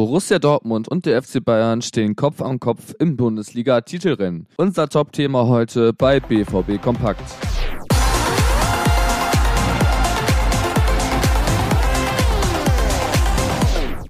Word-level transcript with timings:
Borussia 0.00 0.38
Dortmund 0.38 0.88
und 0.88 1.04
der 1.04 1.22
FC 1.22 1.44
Bayern 1.44 1.82
stehen 1.82 2.16
Kopf 2.16 2.40
an 2.40 2.58
Kopf 2.58 2.94
im 2.98 3.18
Bundesliga-Titelrennen. 3.18 4.46
Unser 4.56 4.88
Top-Thema 4.88 5.46
heute 5.46 5.92
bei 5.92 6.20
BVB 6.20 6.80
Kompakt. 6.80 7.22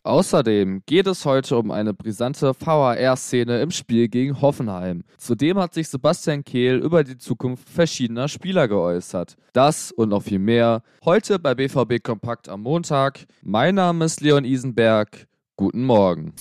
Außerdem 0.05 0.83
geht 0.87 1.09
es 1.09 1.25
heute 1.25 1.57
um 1.57 1.73
eine 1.73 1.93
brisante 1.93 2.53
VAR-Szene 2.57 3.61
im 3.61 3.73
Spiel 3.73 4.07
gegen 4.07 4.41
Hoffenheim. 4.41 5.03
Zudem 5.19 5.59
hat 5.59 5.75
sich 5.75 5.89
Sebastian 5.89 6.45
Kehl 6.45 6.77
über 6.77 7.03
die 7.03 7.19
Zukunft 7.19 7.69
verschiedener 7.69 8.29
Spieler 8.29 8.69
geäußert. 8.69 9.37
Das 9.53 9.91
und 9.91 10.11
noch 10.11 10.23
viel 10.23 10.39
mehr 10.39 10.83
heute 11.05 11.41
bei 11.41 11.57
BVB 11.57 12.01
Kompakt 12.01 12.49
am 12.49 12.63
Montag. 12.63 13.27
Mein 13.43 13.75
Name 13.75 14.05
ist 14.05 14.21
Leon 14.21 14.45
Isenberg. 14.45 15.27
Guten 15.61 15.85
Morgen. 15.85 16.33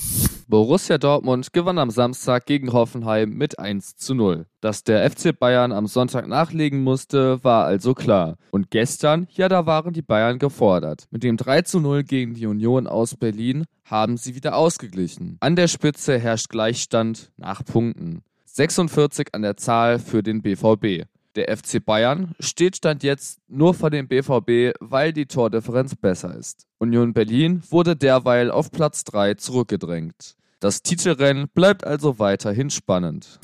Borussia 0.48 0.98
Dortmund 0.98 1.52
gewann 1.52 1.78
am 1.78 1.89
Samstag 1.89 2.46
gegen 2.46 2.71
Hoffenheim 2.71 3.32
mit 3.32 3.60
1 3.60 3.98
zu 3.98 4.16
0. 4.16 4.46
Dass 4.62 4.86
der 4.86 5.12
FC 5.12 5.38
Bayern 5.38 5.74
am 5.74 5.88
Sonntag 5.88 6.26
nachlegen 6.26 6.86
musste, 6.86 7.43
war 7.43 7.66
also 7.66 7.93
klar. 7.93 8.38
Und 8.52 8.71
gestern, 8.71 9.28
ja, 9.32 9.50
da 9.50 9.66
waren 9.66 9.92
die 9.92 10.02
Bayern 10.02 10.40
gefordert. 10.40 11.07
Mit 11.12 11.24
dem 11.24 11.36
3 11.36 11.64
zu 11.64 11.82
0 11.82 12.06
gegen 12.06 12.34
die 12.34 12.46
Union 12.46 12.88
aus 12.88 13.18
Berlin 13.18 13.66
haben 13.84 14.16
sie 14.16 14.36
wieder 14.36 14.56
ausgeglichen. 14.56 15.36
An 15.42 15.57
der 15.57 15.68
Spitze 15.68 16.18
herrscht 16.18 16.48
Gleichstand 16.48 17.34
nach 17.36 17.65
Punkten. 17.65 18.21
46 18.46 19.34
an 19.34 19.42
der 19.42 19.57
Zahl 19.57 20.00
für 20.00 20.24
den 20.24 20.42
BVB. 20.42 21.10
Der 21.36 21.56
FC 21.56 21.83
Bayern 21.83 22.33
steht 22.39 22.78
Stand 22.78 23.04
jetzt 23.04 23.39
nur 23.47 23.74
vor 23.74 23.89
dem 23.89 24.07
BVB, 24.07 24.75
weil 24.79 25.14
die 25.14 25.28
Tordifferenz 25.28 25.96
besser 25.96 26.36
ist. 26.36 26.65
Union 26.79 27.14
Berlin 27.14 27.61
wurde 27.70 27.96
derweil 27.96 28.50
auf 28.50 28.71
Platz 28.71 29.04
3 29.04 29.36
zurückgedrängt. 29.36 30.36
Das 30.60 30.82
Titelrennen 30.82 31.47
bleibt 31.54 31.86
also 31.86 32.20
weiterhin 32.20 32.70
spannend. 32.70 33.39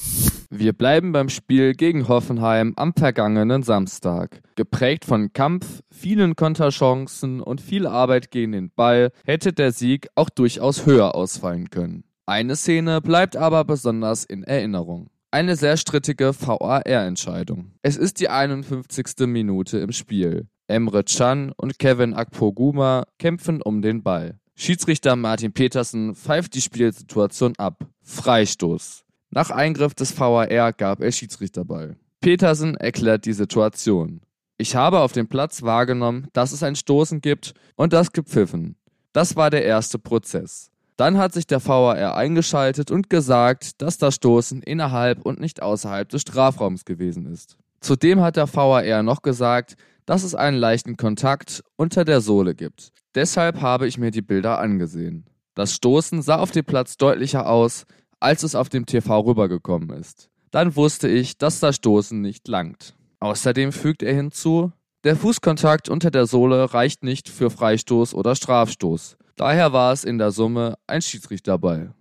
Wir 0.49 0.73
bleiben 0.73 1.11
beim 1.11 1.29
Spiel 1.29 1.73
gegen 1.73 2.07
Hoffenheim 2.07 2.73
am 2.75 2.93
vergangenen 2.93 3.63
Samstag. 3.63 4.41
Geprägt 4.55 5.05
von 5.05 5.31
Kampf, 5.31 5.81
vielen 5.91 6.35
Konterchancen 6.35 7.39
und 7.39 7.61
viel 7.61 7.87
Arbeit 7.87 8.31
gegen 8.31 8.51
den 8.51 8.71
Ball 8.75 9.11
hätte 9.23 9.53
der 9.53 9.71
Sieg 9.71 10.07
auch 10.15 10.29
durchaus 10.29 10.85
höher 10.85 11.15
ausfallen 11.15 11.69
können. 11.69 12.03
Eine 12.25 12.55
Szene 12.55 13.01
bleibt 13.01 13.37
aber 13.37 13.63
besonders 13.63 14.25
in 14.25 14.43
Erinnerung. 14.43 15.09
Eine 15.35 15.57
sehr 15.57 15.75
strittige 15.75 16.33
VAR-Entscheidung. 16.33 17.73
Es 17.81 17.97
ist 17.97 18.21
die 18.21 18.29
51. 18.29 19.27
Minute 19.27 19.79
im 19.79 19.91
Spiel. 19.91 20.47
Emre 20.67 21.03
Can 21.03 21.51
und 21.57 21.77
Kevin 21.77 22.13
Akpoguma 22.13 23.03
kämpfen 23.19 23.61
um 23.61 23.81
den 23.81 24.01
Ball. 24.01 24.39
Schiedsrichter 24.55 25.17
Martin 25.17 25.51
Petersen 25.51 26.15
pfeift 26.15 26.53
die 26.53 26.61
Spielsituation 26.61 27.51
ab. 27.57 27.85
Freistoß. 28.03 29.03
Nach 29.29 29.49
Eingriff 29.49 29.93
des 29.93 30.17
VAR 30.17 30.71
gab 30.71 31.01
er 31.01 31.11
Schiedsrichterball. 31.11 31.97
Petersen 32.21 32.77
erklärt 32.77 33.25
die 33.25 33.33
Situation. 33.33 34.21
Ich 34.57 34.77
habe 34.77 35.01
auf 35.01 35.11
dem 35.11 35.27
Platz 35.27 35.63
wahrgenommen, 35.63 36.29
dass 36.31 36.53
es 36.53 36.63
ein 36.63 36.77
Stoßen 36.77 37.19
gibt 37.19 37.55
und 37.75 37.91
das 37.91 38.13
gepfiffen. 38.13 38.77
Das 39.11 39.35
war 39.35 39.49
der 39.49 39.65
erste 39.65 39.99
Prozess. 39.99 40.71
Dann 40.97 41.17
hat 41.17 41.33
sich 41.33 41.45
der 41.45 41.65
VAR 41.65 42.15
eingeschaltet 42.15 42.89
und 42.89 43.09
gesagt, 43.09 43.81
dass 43.81 43.97
das 43.97 44.15
Stoßen 44.15 44.61
innerhalb 44.61 45.25
und 45.25 45.39
nicht 45.39 45.61
außerhalb 45.61 46.07
des 46.07 46.21
Strafraums 46.21 46.85
gewesen 46.85 47.25
ist. 47.25 47.57
Zudem 47.81 48.21
hat 48.21 48.37
der 48.37 48.53
VAR 48.53 49.03
noch 49.03 49.21
gesagt, 49.21 49.75
dass 50.05 50.23
es 50.23 50.35
einen 50.35 50.57
leichten 50.57 50.97
Kontakt 50.97 51.63
unter 51.75 52.05
der 52.05 52.21
Sohle 52.21 52.55
gibt. 52.55 52.91
Deshalb 53.15 53.61
habe 53.61 53.87
ich 53.87 53.97
mir 53.97 54.11
die 54.11 54.21
Bilder 54.21 54.59
angesehen. 54.59 55.25
Das 55.53 55.73
Stoßen 55.73 56.21
sah 56.21 56.37
auf 56.37 56.51
dem 56.51 56.65
Platz 56.65 56.97
deutlicher 56.97 57.49
aus, 57.49 57.85
als 58.19 58.43
es 58.43 58.55
auf 58.55 58.69
dem 58.69 58.85
TV 58.85 59.19
rübergekommen 59.21 59.89
ist. 59.91 60.29
Dann 60.51 60.75
wusste 60.75 61.07
ich, 61.07 61.37
dass 61.37 61.59
das 61.59 61.75
Stoßen 61.75 62.21
nicht 62.21 62.47
langt. 62.47 62.95
Außerdem 63.19 63.71
fügt 63.71 64.03
er 64.03 64.13
hinzu, 64.13 64.71
der 65.03 65.15
Fußkontakt 65.15 65.89
unter 65.89 66.11
der 66.11 66.25
Sohle 66.25 66.73
reicht 66.73 67.03
nicht 67.03 67.29
für 67.29 67.49
Freistoß 67.49 68.13
oder 68.13 68.35
Strafstoß. 68.35 69.17
Daher 69.35 69.73
war 69.73 69.91
es 69.91 70.05
in 70.05 70.17
der 70.17 70.31
Summe 70.31 70.77
ein 70.87 71.01
Schiedsrichterball. 71.01 71.93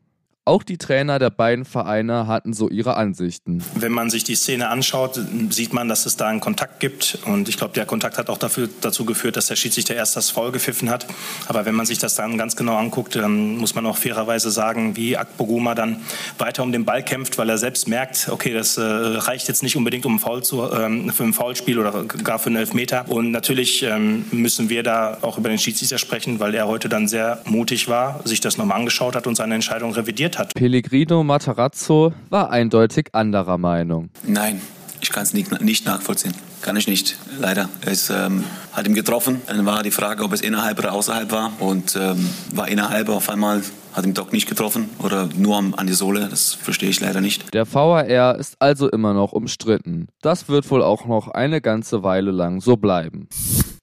Auch 0.47 0.63
die 0.63 0.77
Trainer 0.77 1.19
der 1.19 1.31
beiden 1.31 1.65
Vereine 1.65 2.27
hatten 2.27 2.53
so 2.53 2.69
ihre 2.69 2.99
Ansichten. 2.99 3.65
Wenn 3.77 3.93
man 3.93 4.11
sich 4.11 4.25
die 4.25 4.35
Szene 4.35 4.69
anschaut, 4.69 5.19
sieht 5.49 5.73
man, 5.73 5.89
dass 5.89 6.05
es 6.05 6.19
da 6.19 6.29
einen 6.29 6.41
Kontakt 6.41 6.81
gibt. 6.81 7.17
Und 7.25 7.49
ich 7.49 7.57
glaube, 7.57 7.73
der 7.73 7.87
Kontakt 7.87 8.19
hat 8.19 8.29
auch 8.29 8.37
dafür, 8.37 8.69
dazu 8.83 9.07
geführt, 9.07 9.39
dass 9.39 9.47
der 9.47 9.57
Schiedsrichter 9.57 9.95
erst 9.95 10.17
das 10.17 10.29
Foul 10.29 10.53
gepfiffen 10.53 10.91
hat. 10.91 11.07
Aber 11.49 11.65
wenn 11.65 11.75
man 11.75 11.87
sich 11.87 11.97
das 11.97 12.15
dann 12.17 12.37
ganz 12.37 12.57
genau 12.57 12.77
anguckt, 12.77 13.17
dann 13.17 13.57
muss 13.57 13.75
man 13.75 13.87
auch 13.87 13.97
fairerweise 13.97 14.51
sagen, 14.51 14.97
wie 14.97 15.17
Akpoguma 15.17 15.75
dann 15.75 16.03
weiter 16.37 16.63
um 16.63 16.73
den 16.73 16.85
Ball 16.85 17.03
kämpft, 17.03 17.39
weil 17.39 17.49
er 17.49 17.57
selbst 17.57 17.89
merkt, 17.89 18.29
okay, 18.31 18.53
das 18.53 18.77
äh, 18.77 18.83
reicht 18.83 19.49
jetzt 19.49 19.63
nicht 19.63 19.77
unbedingt 19.77 20.05
um 20.05 20.19
Foul 20.19 20.43
zu, 20.43 20.71
ähm, 20.71 21.09
für 21.09 21.25
ein 21.25 21.33
Foulspiel 21.33 21.79
oder 21.79 22.05
gar 22.05 22.39
für 22.39 22.49
einen 22.49 22.57
Elfmeter. 22.57 23.09
Und 23.09 23.31
natürlich 23.31 23.83
ähm, 23.83 24.27
müssen 24.31 24.69
wir 24.69 24.83
da 24.83 25.17
auch 25.23 25.39
über 25.39 25.49
den 25.49 25.59
Schiedsrichter 25.59 25.97
sprechen, 25.97 26.39
weil 26.39 26.55
er 26.55 26.69
heute 26.69 26.91
dann 26.91 27.09
sehr 27.09 27.41
mutig 27.47 27.89
war, 27.89 28.21
sich 28.27 28.43
das 28.43 28.59
nochmal 28.59 28.79
angeschaut 28.79 29.17
hat 29.17 29.27
und 29.27 29.37
seine 29.37 29.55
Entscheidung 29.55 29.95
revidiert 29.95 30.34
hat. 30.39 30.55
Pellegrino 30.55 31.23
Matarazzo 31.25 32.13
war 32.31 32.51
eindeutig 32.51 33.09
anderer 33.13 33.59
Meinung. 33.59 34.11
Nein, 34.27 34.61
ich 35.01 35.11
kann 35.11 35.23
es 35.23 35.35
nicht, 35.35 35.61
nicht 35.61 35.87
nachvollziehen. 35.87 36.35
Kann 36.63 36.77
ich 36.77 36.89
nicht, 36.89 37.19
leider. 37.39 37.69
Es 37.83 38.09
ähm, 38.09 38.45
hat 38.73 38.87
ihn 38.87 38.95
getroffen. 38.95 39.43
Dann 39.47 39.67
war 39.67 39.83
die 39.83 39.91
Frage, 39.91 40.25
ob 40.25 40.33
es 40.33 40.41
innerhalb 40.41 40.79
oder 40.79 40.93
außerhalb 40.93 41.31
war. 41.31 41.53
Und 41.59 41.95
ähm, 41.95 42.31
war 42.55 42.69
innerhalb 42.69 43.11
auf 43.11 43.29
einmal 43.29 43.63
hat 43.95 44.05
den 44.05 44.15
Doc 44.15 44.33
nicht 44.33 44.49
getroffen 44.49 44.91
oder 44.99 45.29
nur 45.37 45.57
an 45.57 45.87
die 45.87 45.93
Sohle? 45.93 46.29
Das 46.29 46.55
verstehe 46.55 46.91
ich 46.91 47.01
leider 47.01 47.21
nicht. 47.21 47.55
Der 47.55 47.73
VAR 47.73 48.37
ist 48.37 48.57
also 48.59 48.91
immer 48.91 49.15
noch 49.15 49.33
umstritten. 49.33 50.09
Das 50.21 50.49
wird 50.49 50.69
wohl 50.71 50.83
auch 50.83 51.07
noch 51.07 51.29
eine 51.29 51.61
ganze 51.61 52.03
Weile 52.03 52.33
lang 52.33 52.61
so 52.61 52.77
bleiben. 52.77 53.29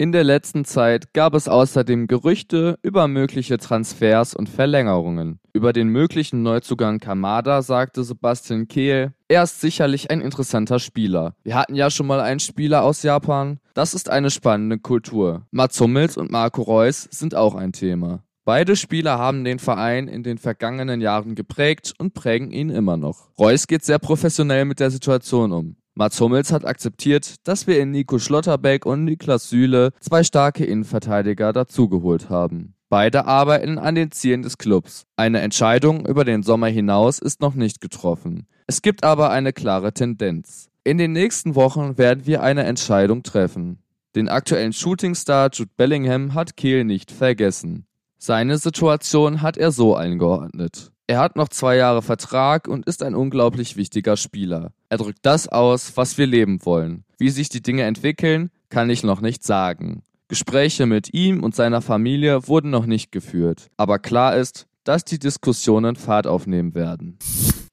In 0.01 0.11
der 0.11 0.23
letzten 0.23 0.65
Zeit 0.65 1.13
gab 1.13 1.35
es 1.35 1.47
außerdem 1.47 2.07
Gerüchte 2.07 2.79
über 2.81 3.07
mögliche 3.07 3.59
Transfers 3.59 4.33
und 4.33 4.49
Verlängerungen. 4.49 5.39
Über 5.53 5.73
den 5.73 5.89
möglichen 5.89 6.41
Neuzugang 6.41 6.97
Kamada 6.97 7.61
sagte 7.61 8.03
Sebastian 8.03 8.67
Kehl, 8.67 9.13
er 9.27 9.43
ist 9.43 9.61
sicherlich 9.61 10.09
ein 10.09 10.21
interessanter 10.21 10.79
Spieler. 10.79 11.35
Wir 11.43 11.53
hatten 11.53 11.75
ja 11.75 11.91
schon 11.91 12.07
mal 12.07 12.19
einen 12.19 12.39
Spieler 12.39 12.81
aus 12.81 13.03
Japan. 13.03 13.59
Das 13.75 13.93
ist 13.93 14.09
eine 14.09 14.31
spannende 14.31 14.79
Kultur. 14.79 15.45
Mats 15.51 15.79
Hummels 15.79 16.17
und 16.17 16.31
Marco 16.31 16.63
Reus 16.63 17.07
sind 17.11 17.35
auch 17.35 17.53
ein 17.53 17.71
Thema. 17.71 18.23
Beide 18.43 18.75
Spieler 18.75 19.19
haben 19.19 19.43
den 19.43 19.59
Verein 19.59 20.07
in 20.07 20.23
den 20.23 20.39
vergangenen 20.39 20.99
Jahren 20.99 21.35
geprägt 21.35 21.93
und 21.99 22.15
prägen 22.15 22.49
ihn 22.49 22.71
immer 22.71 22.97
noch. 22.97 23.29
Reus 23.37 23.67
geht 23.67 23.85
sehr 23.85 23.99
professionell 23.99 24.65
mit 24.65 24.79
der 24.79 24.89
Situation 24.89 25.51
um. 25.51 25.75
Mats 25.93 26.21
Hummels 26.21 26.51
hat 26.51 26.65
akzeptiert, 26.65 27.35
dass 27.43 27.67
wir 27.67 27.79
in 27.79 27.91
Nico 27.91 28.17
Schlotterbeck 28.17 28.85
und 28.85 29.03
Niklas 29.03 29.49
Süle 29.49 29.91
zwei 29.99 30.23
starke 30.23 30.63
Innenverteidiger 30.63 31.51
dazugeholt 31.51 32.29
haben. 32.29 32.75
Beide 32.89 33.25
arbeiten 33.25 33.77
an 33.77 33.95
den 33.95 34.11
Zielen 34.11 34.41
des 34.41 34.57
Clubs. 34.57 35.05
Eine 35.15 35.41
Entscheidung 35.41 36.05
über 36.05 36.25
den 36.25 36.43
Sommer 36.43 36.67
hinaus 36.67 37.19
ist 37.19 37.41
noch 37.41 37.55
nicht 37.55 37.81
getroffen. 37.81 38.47
Es 38.67 38.81
gibt 38.81 39.03
aber 39.03 39.31
eine 39.31 39.53
klare 39.53 39.93
Tendenz. 39.93 40.69
In 40.83 40.97
den 40.97 41.11
nächsten 41.11 41.55
Wochen 41.55 41.97
werden 41.97 42.25
wir 42.25 42.41
eine 42.41 42.63
Entscheidung 42.63 43.23
treffen. 43.23 43.79
Den 44.15 44.29
aktuellen 44.29 44.73
Shootingstar 44.73 45.49
Jude 45.53 45.71
Bellingham 45.77 46.33
hat 46.33 46.57
Kehl 46.57 46.83
nicht 46.83 47.11
vergessen. 47.11 47.85
Seine 48.17 48.57
Situation 48.57 49.41
hat 49.41 49.57
er 49.57 49.71
so 49.71 49.95
eingeordnet. 49.95 50.91
Er 51.11 51.19
hat 51.19 51.35
noch 51.35 51.49
zwei 51.49 51.75
Jahre 51.75 52.01
Vertrag 52.01 52.69
und 52.69 52.85
ist 52.85 53.03
ein 53.03 53.15
unglaublich 53.15 53.75
wichtiger 53.75 54.15
Spieler. 54.15 54.71
Er 54.87 54.97
drückt 54.97 55.19
das 55.23 55.49
aus, 55.49 55.97
was 55.97 56.17
wir 56.17 56.25
leben 56.25 56.63
wollen. 56.63 57.03
Wie 57.17 57.29
sich 57.29 57.49
die 57.49 57.61
Dinge 57.61 57.83
entwickeln, 57.83 58.49
kann 58.69 58.89
ich 58.89 59.03
noch 59.03 59.19
nicht 59.19 59.43
sagen. 59.43 60.03
Gespräche 60.29 60.85
mit 60.85 61.13
ihm 61.13 61.43
und 61.43 61.53
seiner 61.53 61.81
Familie 61.81 62.47
wurden 62.47 62.69
noch 62.69 62.85
nicht 62.85 63.11
geführt. 63.11 63.67
Aber 63.75 63.99
klar 63.99 64.37
ist, 64.37 64.67
dass 64.85 65.03
die 65.03 65.19
Diskussionen 65.19 65.97
Fahrt 65.97 66.27
aufnehmen 66.27 66.75
werden. 66.75 67.19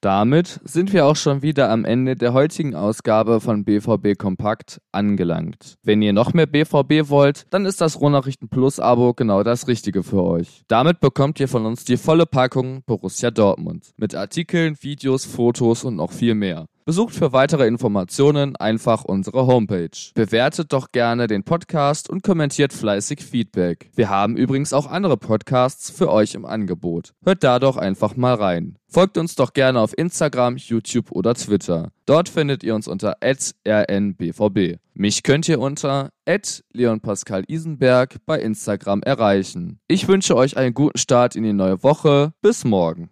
Damit 0.00 0.60
sind 0.62 0.92
wir 0.92 1.06
auch 1.06 1.16
schon 1.16 1.42
wieder 1.42 1.70
am 1.70 1.84
Ende 1.84 2.14
der 2.14 2.32
heutigen 2.32 2.76
Ausgabe 2.76 3.40
von 3.40 3.64
BVB 3.64 4.16
Kompakt 4.16 4.80
angelangt. 4.92 5.74
Wenn 5.82 6.02
ihr 6.02 6.12
noch 6.12 6.32
mehr 6.32 6.46
BVB 6.46 7.10
wollt, 7.10 7.46
dann 7.50 7.66
ist 7.66 7.80
das 7.80 8.00
Rohnachrichten 8.00 8.48
Plus 8.48 8.78
Abo 8.78 9.12
genau 9.12 9.42
das 9.42 9.66
Richtige 9.66 10.04
für 10.04 10.22
euch. 10.22 10.62
Damit 10.68 11.00
bekommt 11.00 11.40
ihr 11.40 11.48
von 11.48 11.66
uns 11.66 11.84
die 11.84 11.96
volle 11.96 12.26
Packung 12.26 12.84
Borussia 12.86 13.32
Dortmund 13.32 13.90
mit 13.96 14.14
Artikeln, 14.14 14.76
Videos, 14.80 15.24
Fotos 15.24 15.82
und 15.82 15.96
noch 15.96 16.12
viel 16.12 16.36
mehr. 16.36 16.66
Besucht 16.88 17.14
für 17.14 17.34
weitere 17.34 17.66
Informationen 17.66 18.56
einfach 18.56 19.04
unsere 19.04 19.46
Homepage. 19.46 19.90
Bewertet 20.14 20.72
doch 20.72 20.90
gerne 20.90 21.26
den 21.26 21.44
Podcast 21.44 22.08
und 22.08 22.22
kommentiert 22.22 22.72
fleißig 22.72 23.22
Feedback. 23.22 23.90
Wir 23.94 24.08
haben 24.08 24.38
übrigens 24.38 24.72
auch 24.72 24.86
andere 24.86 25.18
Podcasts 25.18 25.90
für 25.90 26.10
euch 26.10 26.34
im 26.34 26.46
Angebot. 26.46 27.12
Hört 27.22 27.44
da 27.44 27.58
doch 27.58 27.76
einfach 27.76 28.16
mal 28.16 28.36
rein. 28.36 28.78
Folgt 28.88 29.18
uns 29.18 29.34
doch 29.34 29.52
gerne 29.52 29.80
auf 29.80 29.92
Instagram, 29.98 30.56
YouTube 30.56 31.12
oder 31.12 31.34
Twitter. 31.34 31.90
Dort 32.06 32.30
findet 32.30 32.64
ihr 32.64 32.74
uns 32.74 32.88
unter 32.88 33.16
rnbvb. 33.22 34.78
Mich 34.94 35.22
könnt 35.22 35.46
ihr 35.46 35.60
unter 35.60 36.08
Leon 36.72 37.00
Pascal 37.00 37.44
Isenberg 37.48 38.16
bei 38.24 38.40
Instagram 38.40 39.02
erreichen. 39.02 39.78
Ich 39.88 40.08
wünsche 40.08 40.36
euch 40.36 40.56
einen 40.56 40.72
guten 40.72 40.96
Start 40.96 41.36
in 41.36 41.42
die 41.42 41.52
neue 41.52 41.82
Woche. 41.82 42.32
Bis 42.40 42.64
morgen. 42.64 43.06